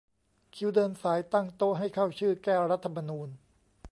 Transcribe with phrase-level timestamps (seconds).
[0.55, 3.29] คิวเดินสายตั้งโต๊ะให้เข้าชื่อ แก้รัฐธรรมนูญ